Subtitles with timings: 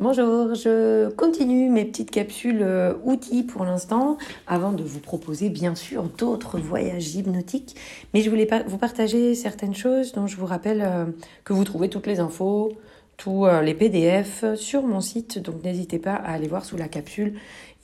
[0.00, 5.76] Bonjour, je continue mes petites capsules euh, outils pour l'instant, avant de vous proposer bien
[5.76, 7.76] sûr d'autres voyages hypnotiques.
[8.12, 11.04] Mais je voulais vous partager certaines choses dont je vous rappelle euh,
[11.44, 12.72] que vous trouvez toutes les infos,
[13.16, 16.88] tous euh, les PDF sur mon site, donc n'hésitez pas à aller voir sous la
[16.88, 17.34] capsule.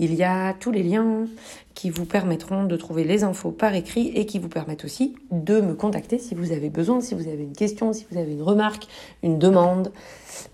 [0.03, 1.27] Il y a tous les liens
[1.75, 5.61] qui vous permettront de trouver les infos par écrit et qui vous permettent aussi de
[5.61, 8.43] me contacter si vous avez besoin, si vous avez une question, si vous avez une
[8.43, 8.87] remarque,
[9.23, 9.93] une demande.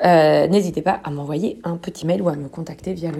[0.05, 3.12] Euh, n'hésitez pas à m'envoyer un petit mail ou à me contacter via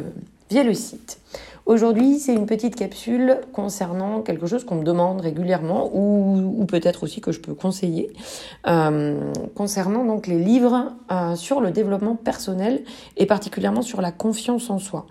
[0.65, 1.21] le, site.
[1.65, 7.21] Aujourd'hui, c'est une petite capsule concernant quelque chose qu'on me demande régulièrement ou, peut-être aussi
[7.21, 8.13] que je peux conseiller,
[8.67, 12.83] euh, concernant donc les livres euh, sur le développement personnel
[13.17, 15.07] et particulièrement sur la confiance en soi.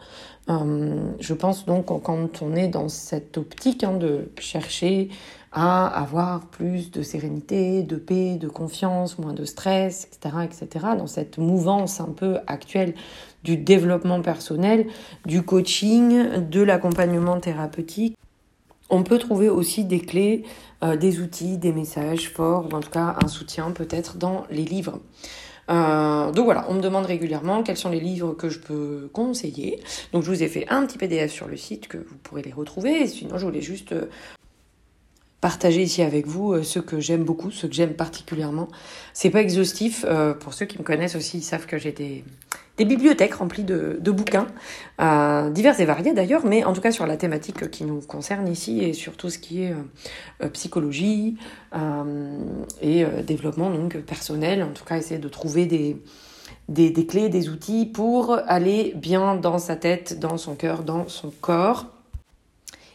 [0.47, 5.09] Euh, je pense donc quand on est dans cette optique hein, de chercher
[5.51, 11.07] à avoir plus de sérénité, de paix, de confiance, moins de stress, etc., etc., dans
[11.07, 12.93] cette mouvance un peu actuelle
[13.43, 14.87] du développement personnel,
[15.25, 18.17] du coaching, de l'accompagnement thérapeutique,
[18.89, 20.43] on peut trouver aussi des clés,
[20.83, 24.65] euh, des outils, des messages forts, ou en tout cas un soutien peut-être dans les
[24.65, 24.99] livres.
[25.69, 29.81] Euh, donc voilà, on me demande régulièrement quels sont les livres que je peux conseiller.
[30.13, 32.53] Donc je vous ai fait un petit PDF sur le site que vous pourrez les
[32.53, 33.07] retrouver.
[33.07, 34.05] sinon, je voulais juste euh,
[35.41, 38.67] partager ici avec vous euh, ce que j'aime beaucoup, ce que j'aime particulièrement.
[39.13, 40.05] C'est pas exhaustif.
[40.39, 42.23] pour ceux qui me connaissent aussi, ils savent que j'ai des
[42.77, 44.47] bibliothèques remplies de, bouquins,
[44.99, 48.83] divers et variés d'ailleurs, mais en tout cas sur la thématique qui nous concerne ici
[48.83, 49.73] et sur tout ce qui est
[50.51, 51.37] psychologie
[52.85, 55.97] et développement donc personnel, en tout cas essayer de trouver des,
[56.69, 61.07] des, des clés, des outils pour aller bien dans sa tête, dans son cœur, dans
[61.07, 61.87] son corps.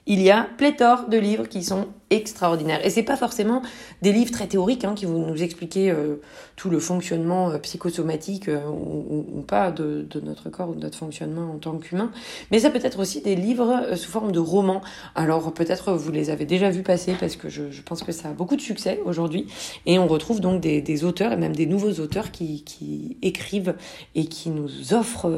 [0.06, 2.84] Il y a pléthore de livres qui sont extraordinaire.
[2.84, 3.62] Et c'est pas forcément
[4.02, 6.16] des livres très théoriques hein, qui vont nous expliquer euh,
[6.56, 11.52] tout le fonctionnement euh, psychosomatique euh, ou, pas de, notre corps ou de notre fonctionnement
[11.52, 12.10] en tant qu'humain,
[12.50, 14.82] mais ça peut être aussi des livres sous forme de romans.
[15.14, 18.32] Alors peut-être vous les avez déjà vus passer parce que je, pense que ça a
[18.32, 19.46] beaucoup de succès aujourd'hui
[19.86, 23.74] et on retrouve donc des, auteurs et même des nouveaux auteurs qui écrivent
[24.14, 25.30] et qui nous offrent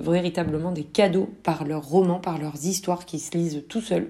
[0.00, 4.08] véritablement des cadeaux par leurs romans, par leurs histoires qui se lisent tout seuls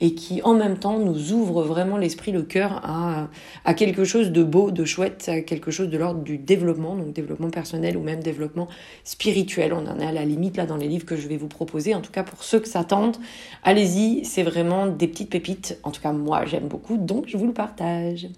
[0.00, 3.28] et qui en même temps nous ouvrent vraiment l'esprit, le cœur à,
[3.64, 7.50] à quelque chose de beau, de chouette, quelque chose de l'ordre du développement, donc développement
[7.50, 8.68] personnel ou même développement
[9.04, 9.72] spirituel.
[9.72, 11.94] On en est à la limite là dans les livres que je vais vous proposer.
[11.94, 13.20] En tout cas, pour ceux que ça tente,
[13.62, 15.78] allez-y, c'est vraiment des petites pépites.
[15.82, 18.28] En tout cas, moi, j'aime beaucoup, donc je vous le partage.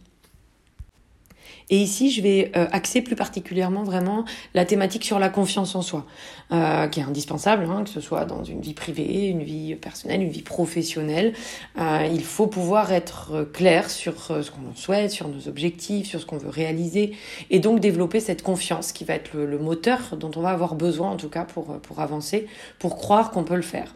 [1.70, 5.82] Et ici, je vais euh, axer plus particulièrement vraiment la thématique sur la confiance en
[5.82, 6.04] soi,
[6.52, 10.20] euh, qui est indispensable, hein, que ce soit dans une vie privée, une vie personnelle,
[10.20, 11.32] une vie professionnelle.
[11.78, 16.26] Euh, il faut pouvoir être clair sur ce qu'on souhaite, sur nos objectifs, sur ce
[16.26, 17.16] qu'on veut réaliser,
[17.50, 21.10] et donc développer cette confiance qui va être le, moteur dont on va avoir besoin,
[21.10, 22.46] en tout cas, pour, pour avancer,
[22.80, 23.94] pour croire qu'on peut le faire.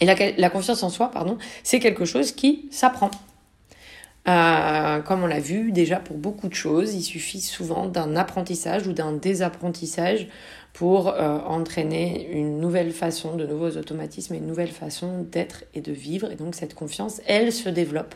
[0.00, 3.10] Et la, la confiance en soi, pardon, c'est quelque chose qui s'apprend.
[4.28, 8.86] Euh, comme on l'a vu déjà pour beaucoup de choses, il suffit souvent d'un apprentissage
[8.86, 10.28] ou d'un désapprentissage
[10.72, 15.92] pour euh, entraîner une nouvelle façon, de nouveaux automatismes une nouvelle façon d'être et de
[15.92, 16.30] vivre.
[16.30, 18.14] Et donc cette confiance, elle se développe.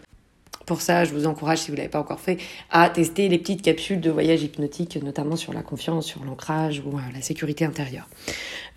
[0.66, 2.38] Pour ça, je vous encourage, si vous ne l'avez pas encore fait,
[2.70, 6.96] à tester les petites capsules de voyage hypnotique, notamment sur la confiance, sur l'ancrage ou
[6.96, 8.08] euh, la sécurité intérieure.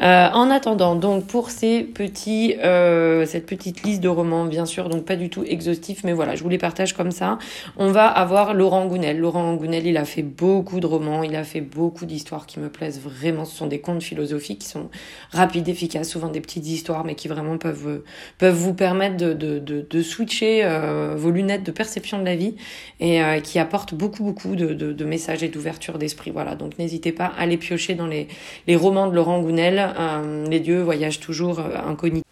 [0.01, 4.89] Euh, en attendant, donc pour ces petits, euh, cette petite liste de romans, bien sûr,
[4.89, 7.39] donc pas du tout exhaustif, mais voilà, je vous les partage comme ça.
[7.77, 9.17] On va avoir Laurent Gounel.
[9.17, 12.69] Laurent Gounel, il a fait beaucoup de romans, il a fait beaucoup d'histoires qui me
[12.69, 13.45] plaisent vraiment.
[13.45, 14.89] Ce sont des contes philosophiques qui sont
[15.31, 18.03] rapides, efficaces, souvent des petites histoires, mais qui vraiment peuvent
[18.37, 20.67] peuvent vous permettre de switcher
[21.15, 22.55] vos lunettes de perception de la vie
[22.99, 26.31] et euh, qui apportent beaucoup beaucoup de, messages et d'ouverture d'esprit.
[26.31, 29.93] Voilà, donc n'hésitez pas à les piocher dans les romans de Laurent Gounel.
[29.97, 32.23] Euh, les dieux voyagent toujours euh, inconnus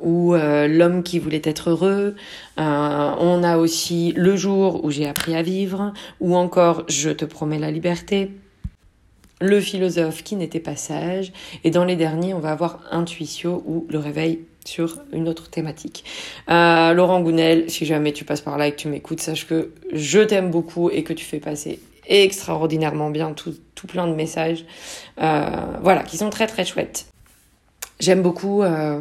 [0.00, 2.16] ou l'homme qui voulait être heureux.
[2.56, 7.60] on a aussi le jour où j'ai appris à vivre, ou encore je te promets
[7.60, 8.32] la liberté.
[9.40, 11.32] Le philosophe qui n'était pas sage.
[11.62, 16.04] Et dans les derniers, on va avoir Intuitio ou le réveil sur une autre thématique.
[16.48, 20.20] Laurent Gounel, si jamais tu passes par là et que tu m'écoutes, sache que je
[20.20, 24.64] t'aime beaucoup et que tu fais passer extraordinairement bien, tout, tout plein de messages,
[25.20, 25.46] euh,
[25.82, 27.06] voilà, qui sont très très chouettes.
[28.00, 29.00] J'aime beaucoup euh,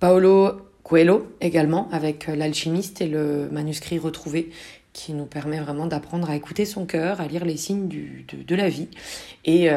[0.00, 0.52] Paolo
[0.82, 4.50] Coelho également, avec euh, l'alchimiste et le manuscrit retrouvé,
[4.92, 8.42] qui nous permet vraiment d'apprendre à écouter son cœur, à lire les signes du, de,
[8.42, 8.88] de, la vie,
[9.44, 9.68] et,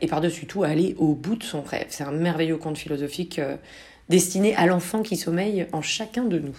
[0.00, 1.86] et par-dessus tout à aller au bout de son rêve.
[1.90, 3.40] C'est un merveilleux conte philosophique
[4.08, 6.56] destiné à l'enfant qui sommeille en chacun de nous.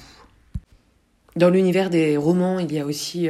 [1.35, 3.29] Dans l'univers des romans, il y a aussi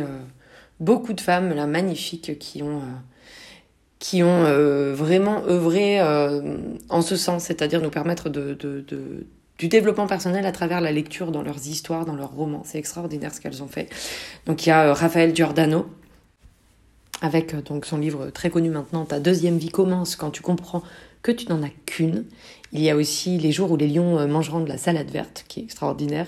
[0.80, 2.96] beaucoup de femmes magnifiques qui ont euh,
[3.98, 4.44] qui ont
[4.94, 6.00] vraiment œuvré
[6.90, 8.56] en ce sens, c'est-à-dire nous permettre de,
[9.58, 12.62] du développement personnel à travers la lecture dans leurs histoires, dans leurs romans.
[12.66, 13.90] C'est extraordinaire ce qu'elles ont fait.
[14.46, 15.88] Donc il y a Raphaël Giordano,
[17.22, 20.84] avec donc son livre très connu maintenant, Ta deuxième vie commence quand tu comprends
[21.22, 22.26] que tu n'en as qu'une.
[22.78, 25.46] Il y a aussi Les jours où les lions euh, mangeront de la salade verte,
[25.48, 26.28] qui est extraordinaire.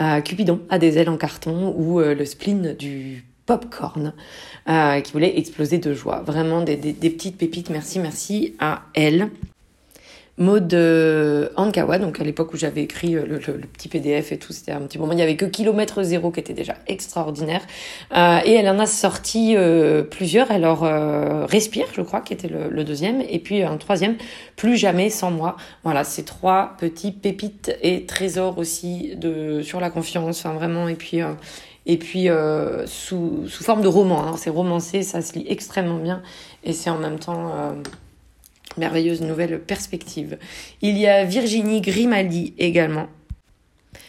[0.00, 4.14] Euh, Cupidon a des ailes en carton ou euh, le spleen du popcorn
[4.66, 6.22] qui voulait exploser de joie.
[6.22, 7.68] Vraiment des, petites pépites.
[7.68, 9.28] Merci, merci à elle.
[10.42, 10.74] Mode
[11.56, 14.80] Ankawa, donc à l'époque où j'avais écrit euh, le, petit PDF et tout, c'était un
[14.80, 17.62] petit moment, il n'y avait que Kilomètre Zéro qui était déjà extraordinaire.
[18.16, 20.50] Euh, et elle en a sorti euh, plusieurs.
[20.50, 20.82] Alors
[21.48, 24.16] Respire, je crois, qui était le, deuxième, et puis un troisième,
[24.56, 25.56] Plus jamais sans moi.
[25.84, 30.94] Voilà, ces trois petits pépites et trésors aussi de sur la confiance, enfin vraiment, et
[30.94, 31.20] puis
[31.86, 32.28] et puis
[32.86, 34.26] sous, sous forme de roman.
[34.26, 34.34] Hein.
[34.36, 36.22] C'est romancé, ça se lit extrêmement bien,
[36.64, 37.52] et c'est en même temps
[38.76, 40.38] merveilleuse nouvelle perspective.
[40.80, 43.08] Il y a Virginie Grimaldi également,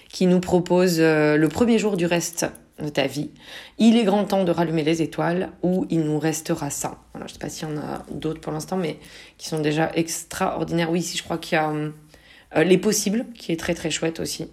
[0.10, 2.46] qui nous propose euh, le premier jour du reste
[2.80, 3.30] de ta vie.
[3.78, 7.00] Il est grand temps de rallumer les étoiles ou il nous restera ça.
[7.16, 8.98] Je ne sais pas s'il y en a d'autres pour l'instant, mais
[9.38, 10.92] qui sont déjà extraordinaires.
[10.92, 14.20] Oui, si je crois qu'il y a euh, Les Possibles, qui est très très chouette
[14.20, 14.50] aussi.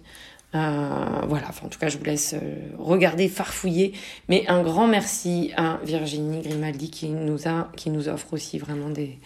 [0.53, 3.93] Euh, voilà, enfin, en tout cas, je vous laisse euh, regarder, farfouiller.
[4.27, 8.89] Mais un grand merci à Virginie Grimaldi qui nous, a, qui nous offre aussi vraiment
[8.89, 9.17] des,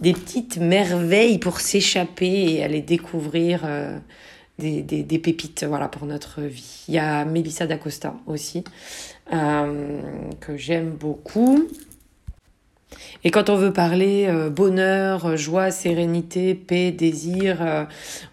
[0.00, 3.98] des petites merveilles pour s'échapper et aller découvrir euh,
[4.58, 6.84] des, des, des, pépites voilà, pour notre vie.
[6.86, 8.62] Il y a Melissa D'Acosta aussi,
[9.30, 11.66] que j'aime beaucoup.
[13.22, 17.84] Et quand on veut parler euh, bonheur, joie, sérénité, paix, désir, euh,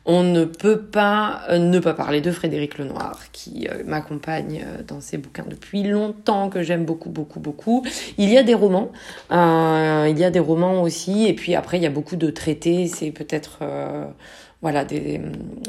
[0.05, 5.17] on ne peut pas euh, ne pas parler de Frédéric Lenoir, qui m'accompagne dans ses
[5.17, 7.85] bouquins depuis longtemps, que j'aime beaucoup, beaucoup, beaucoup.
[8.17, 8.91] Il y a des romans,
[9.29, 12.87] il y a des romans aussi, et puis après il y a beaucoup de traités.
[12.87, 13.59] C'est peut-être
[14.61, 15.21] voilà des,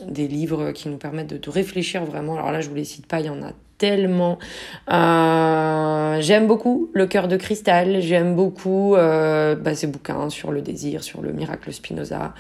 [0.06, 2.35] des livres qui nous permettent de, de réfléchir vraiment.
[2.37, 4.38] Alors là, je vous les cite pas, il y en a tellement.
[4.90, 10.60] Euh, j'aime beaucoup Le cœur de cristal, j'aime beaucoup euh, bah, ses bouquins sur le
[10.60, 12.34] désir, sur le miracle Spinoza,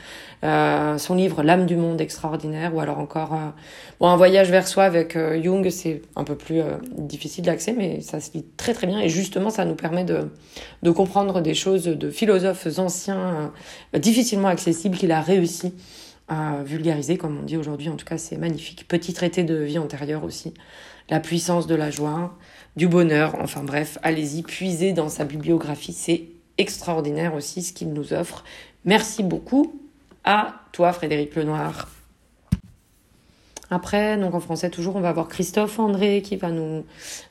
[0.44, 3.50] euh, son livre L'âme du monde extraordinaire, ou alors encore euh,
[4.00, 7.74] bon, Un voyage vers soi avec euh, Jung, c'est un peu plus euh, difficile d'accès,
[7.76, 10.30] mais ça se lit très très bien, et justement ça nous permet de,
[10.82, 13.52] de comprendre des choses de philosophes anciens
[13.94, 15.72] difficilement accessibles qu'il a réussi
[16.28, 18.86] à vulgariser, comme on dit aujourd'hui, en tout cas c'est magnifique.
[18.88, 20.54] Petit traité de vie antérieure aussi
[21.10, 22.36] la puissance de la joie,
[22.76, 26.24] du bonheur, enfin bref, allez-y, puisez dans sa bibliographie, c'est
[26.58, 28.44] extraordinaire aussi ce qu'il nous offre.
[28.84, 29.80] Merci beaucoup
[30.24, 31.88] à toi Frédéric Lenoir.
[33.70, 36.84] Après, donc en français toujours, on va avoir Christophe André qui va nous,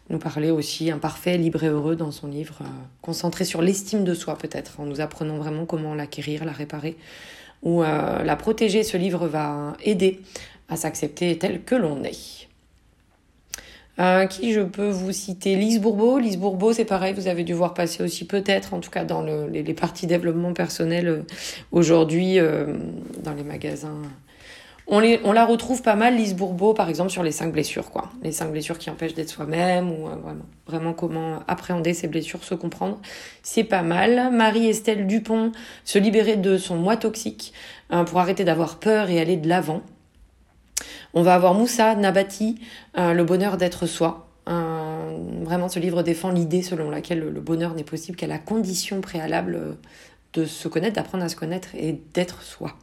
[0.09, 2.65] nous parler aussi imparfait, libre et heureux dans son livre, euh,
[3.01, 6.95] concentré sur l'estime de soi peut-être, en nous apprenant vraiment comment l'acquérir, la réparer
[7.63, 8.83] ou euh, la protéger.
[8.83, 10.21] Ce livre va aider
[10.69, 12.47] à s'accepter tel que l'on est.
[13.99, 15.55] Euh, qui je peux vous citer?
[15.55, 16.19] Lise Bourbeau.
[16.19, 19.23] Lise Bourbeau, c'est pareil, vous avez dû voir passer aussi peut-être, en tout cas dans
[19.23, 21.21] le, les, parties développement personnel euh,
[21.71, 22.37] aujourd'hui
[23.23, 24.01] dans les magasins.
[24.89, 28.09] On, la retrouve pas mal, Lise Bourbeau, par exemple, sur les cinq blessures, quoi.
[28.23, 32.55] Les cinq blessures qui empêchent d'être soi-même, ou vraiment, vraiment comment appréhender ces blessures, se
[32.55, 33.01] comprendre.
[33.43, 34.31] C'est pas mal.
[34.31, 35.51] Marie-Estelle Dupont,
[35.83, 37.51] se libérer de son moi toxique
[37.89, 39.81] pour arrêter d'avoir peur et aller de l'avant.
[41.13, 42.59] On va avoir Moussa Nabati,
[42.97, 44.27] euh, Le bonheur d'être soi.
[44.45, 49.55] vraiment, ce livre défend l'idée selon laquelle le bonheur n'est possible qu'à la condition préalable
[49.55, 49.73] euh,
[50.33, 52.75] de se connaître, d'apprendre à se connaître et d'être soi.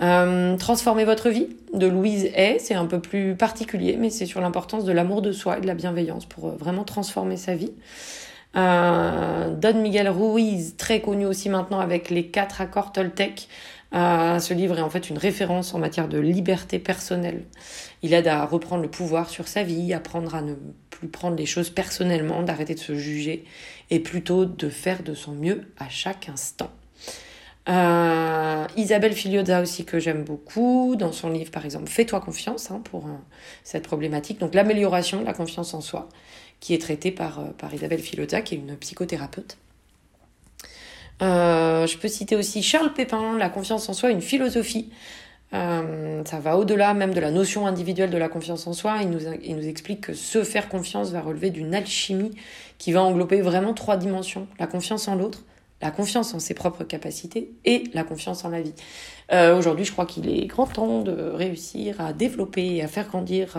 [0.00, 4.40] Euh, transformer votre vie de Louise Hay, c'est un peu plus particulier, mais c'est sur
[4.40, 7.72] l'importance de l'amour de soi et de la bienveillance pour vraiment transformer sa vie.
[8.54, 13.48] Don Miguel Ruiz, très connu aussi maintenant avec les quatre accords Toltec,
[13.94, 17.44] euh, ce livre est en fait une référence en matière de liberté personnelle.
[18.02, 20.54] Il aide à reprendre le pouvoir sur sa vie, apprendre à ne
[20.90, 23.44] plus prendre les choses personnellement, d'arrêter de se juger
[23.90, 26.70] et plutôt de faire de son mieux à chaque instant.
[27.68, 32.80] Euh, Isabelle Filioda aussi que j'aime beaucoup dans son livre par exemple Fais-toi confiance hein,
[32.82, 33.12] pour euh,
[33.62, 36.08] cette problématique donc l'amélioration de la confiance en soi
[36.58, 39.58] qui est traitée par, euh, Isabelle Filioda qui est une psychothérapeute
[41.20, 44.90] je peux citer aussi Charles Pépin, La confiance en soi, une philosophie.
[45.52, 48.98] Ça va au-delà même de la notion individuelle de la confiance en soi.
[49.02, 52.32] Il nous, il nous explique que se faire confiance va relever d'une alchimie
[52.78, 54.48] qui va englober vraiment trois dimensions.
[54.58, 55.44] La confiance en l'autre,
[55.82, 58.74] la confiance en ses propres capacités et la confiance en la vie.
[59.32, 63.08] Euh, Aujourd'hui, je crois qu'il est grand temps de réussir à développer et à faire
[63.08, 63.58] grandir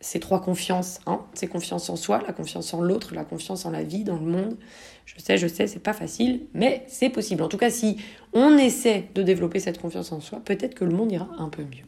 [0.00, 1.00] ces trois confiances.
[1.06, 4.16] Hein c'est confiance en soi, la confiance en l'autre, la confiance en la vie, dans
[4.16, 4.56] le monde.
[5.04, 7.42] Je sais, je sais, c'est pas facile, mais c'est possible.
[7.42, 7.98] En tout cas, si
[8.32, 11.62] on essaie de développer cette confiance en soi, peut-être que le monde ira un peu
[11.62, 11.84] mieux.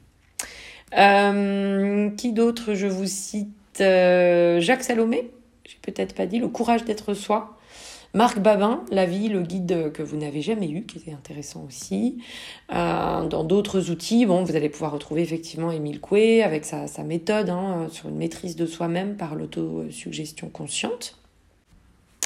[0.98, 3.48] Euh, qui d'autre Je vous cite?
[3.80, 5.30] Euh, Jacques Salomé.
[5.64, 7.56] J'ai peut-être pas dit le courage d'être soi.
[8.14, 12.22] Marc Babin, La vie, le guide que vous n'avez jamais eu, qui était intéressant aussi.
[12.70, 17.48] Euh, dans d'autres outils, bon, vous allez pouvoir retrouver effectivement Émile Coué avec sa, méthode
[17.48, 21.21] hein, sur une maîtrise de soi-même par l'autosuggestion consciente.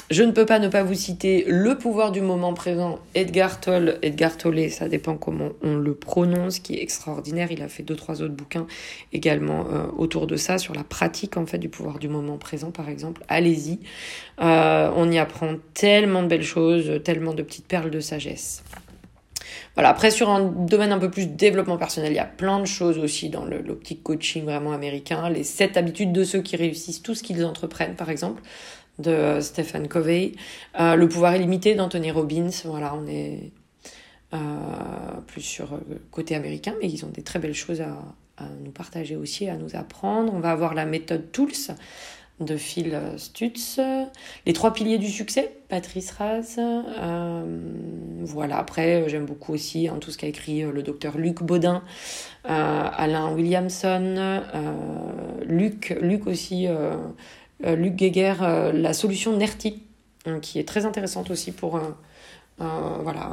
[0.09, 3.99] Je ne peux pas ne pas vous citer Le pouvoir du moment présent, Edgar Tolle,
[4.01, 7.51] Edgar Tolle, ça dépend comment on le prononce, qui est extraordinaire.
[7.51, 8.67] Il a fait deux, trois autres bouquins
[9.11, 12.71] également euh, autour de ça, sur la pratique en fait du pouvoir du moment présent,
[12.71, 13.21] par exemple.
[13.27, 13.79] Allez-y.
[14.39, 18.63] Euh, on y apprend tellement de belles choses, tellement de petites perles de sagesse.
[19.75, 22.65] Voilà, après sur un domaine un peu plus développement personnel, il y a plein de
[22.65, 27.13] choses aussi dans l'optique coaching vraiment américain, les sept habitudes de ceux qui réussissent tout
[27.13, 28.41] ce qu'ils entreprennent par exemple
[28.99, 30.33] de Stephen Covey,
[30.79, 32.49] euh, Le pouvoir illimité d'Anthony Robbins.
[32.65, 33.51] Voilà, on est
[34.33, 34.37] euh,
[35.27, 37.97] plus sur le euh, côté américain, mais ils ont des très belles choses à,
[38.63, 40.31] nous partager aussi, à nous apprendre.
[40.33, 41.73] On va avoir la méthode Tools
[42.39, 43.79] de Phil Stutz,
[44.45, 46.59] Les trois piliers du succès, Patrice Raz.
[48.21, 51.81] voilà, après, j'aime beaucoup aussi hein, tout ce qu'a écrit le docteur Luc Baudin,
[52.43, 54.43] Alain Williamson,
[55.47, 56.95] Luc, Luc aussi euh,
[57.63, 59.81] Luc Geiger, euh, La solution NERTI,
[60.25, 61.95] hein, qui est très intéressante aussi pour un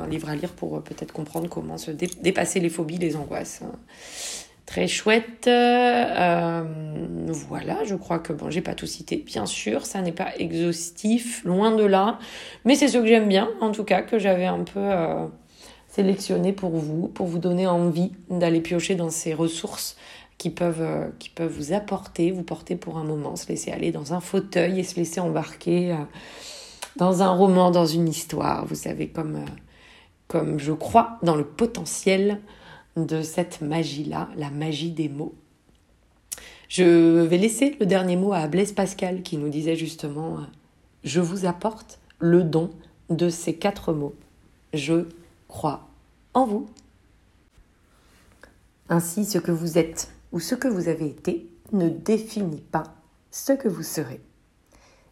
[0.08, 3.62] livre à lire pour euh, peut-être comprendre comment se dépasser les phobies, les angoisses.
[4.66, 5.44] Très chouette.
[7.48, 11.44] voilà, je crois que bon, j'ai pas tout cité, bien sûr, ça n'est pas exhaustif,
[11.44, 12.18] loin de là,
[12.64, 14.90] mais c'est ce que j'aime bien, en tout cas, que j'avais un peu
[15.94, 19.96] sélectionné pour vous, pour vous donner envie d'aller piocher dans ces ressources
[20.38, 23.92] qui peuvent, euh, qui peuvent vous apporter, vous porter pour un moment, se laisser aller
[23.92, 25.96] dans un fauteuil et se laisser embarquer euh,
[26.96, 28.66] dans un roman, dans une histoire.
[28.66, 29.46] Vous savez, comme, euh,
[30.28, 32.40] comme je crois dans le potentiel
[32.96, 35.34] de cette magie-là, la magie des mots.
[36.68, 40.38] Je vais laisser le dernier mot à Blaise Pascal qui nous disait justement
[41.02, 42.70] Je vous apporte le don
[43.10, 44.14] de ces quatre mots.
[44.72, 45.06] Je
[45.48, 45.88] crois
[46.32, 46.68] en vous.
[48.88, 52.82] Ainsi, ce que vous êtes ou ce que vous avez été ne définit pas
[53.30, 54.20] ce que vous serez.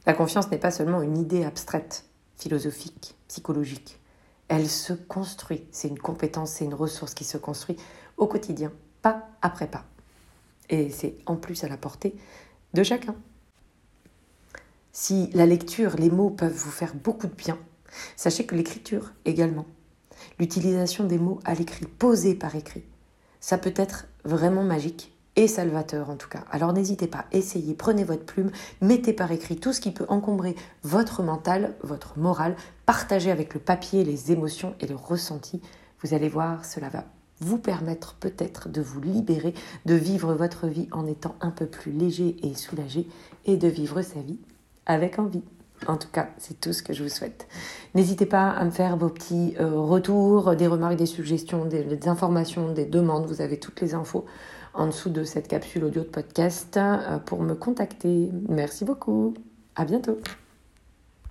[0.05, 4.00] La confiance n'est pas seulement une idée abstraite, philosophique, psychologique.
[4.49, 5.64] Elle se construit.
[5.71, 7.76] C'est une compétence, c'est une ressource qui se construit
[8.17, 9.85] au quotidien, pas après pas.
[10.69, 12.17] Et c'est en plus à la portée
[12.75, 13.14] de chacun.
[14.91, 17.59] Si la lecture, les mots peuvent vous faire beaucoup de bien,
[18.17, 19.67] sachez que l'écriture également,
[20.41, 22.85] l'utilisation des mots à l'écrit, posés par écrit,
[23.38, 26.45] ça peut être vraiment magique et salvateur en tout cas.
[26.51, 30.55] Alors n'hésitez pas, essayez, prenez votre plume, mettez par écrit tout ce qui peut encombrer
[30.83, 35.61] votre mental, votre morale, partagez avec le papier les émotions et le ressenti.
[36.03, 37.05] Vous allez voir, cela va
[37.41, 39.55] vous permettre peut-être de vous libérer,
[39.87, 43.09] de vivre votre vie en étant un peu plus léger et soulagé
[43.47, 44.39] et de vivre sa vie
[44.87, 45.43] avec envie.
[45.89, 47.49] En tout cas, c'est tout ce que je vous souhaite.
[47.95, 52.73] N'hésitez pas à me faire vos petits euh, retours, des remarques, des suggestions, des informations,
[52.73, 53.27] des demandes.
[53.27, 54.25] Vous avez toutes les infos
[54.75, 58.31] en dessous de cette capsule audio de podcast euh, pour me contacter.
[58.49, 59.35] Merci beaucoup.
[59.75, 60.19] À bientôt.